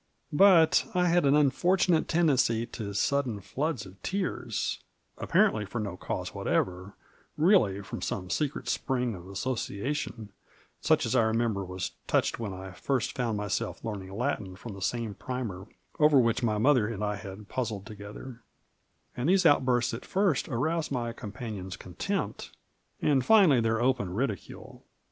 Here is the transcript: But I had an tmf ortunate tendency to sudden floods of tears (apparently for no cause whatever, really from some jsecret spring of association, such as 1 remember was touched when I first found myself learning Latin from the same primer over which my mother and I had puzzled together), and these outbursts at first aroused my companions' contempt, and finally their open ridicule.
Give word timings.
But 0.33 0.85
I 0.95 1.09
had 1.09 1.27
an 1.27 1.35
tmf 1.35 1.63
ortunate 1.63 2.07
tendency 2.07 2.65
to 2.65 2.91
sudden 2.95 3.39
floods 3.39 3.85
of 3.85 4.01
tears 4.01 4.79
(apparently 5.19 5.63
for 5.63 5.79
no 5.79 5.95
cause 5.95 6.33
whatever, 6.33 6.95
really 7.37 7.83
from 7.83 8.01
some 8.01 8.27
jsecret 8.29 8.67
spring 8.67 9.13
of 9.13 9.29
association, 9.29 10.29
such 10.81 11.05
as 11.05 11.15
1 11.15 11.23
remember 11.27 11.63
was 11.63 11.91
touched 12.07 12.39
when 12.39 12.51
I 12.51 12.71
first 12.71 13.15
found 13.15 13.37
myself 13.37 13.85
learning 13.85 14.11
Latin 14.17 14.55
from 14.55 14.73
the 14.73 14.81
same 14.81 15.13
primer 15.13 15.67
over 15.99 16.17
which 16.19 16.41
my 16.41 16.57
mother 16.57 16.87
and 16.87 17.03
I 17.03 17.17
had 17.17 17.47
puzzled 17.47 17.85
together), 17.85 18.41
and 19.15 19.29
these 19.29 19.45
outbursts 19.45 19.93
at 19.93 20.03
first 20.03 20.49
aroused 20.49 20.91
my 20.91 21.13
companions' 21.13 21.77
contempt, 21.77 22.49
and 23.03 23.23
finally 23.23 23.61
their 23.61 23.79
open 23.79 24.11
ridicule. 24.15 24.83